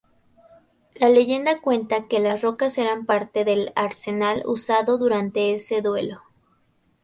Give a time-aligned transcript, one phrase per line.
[0.95, 6.23] La leyenda cuenta que las rocas eran parte del arsenal usado durante ese duelo.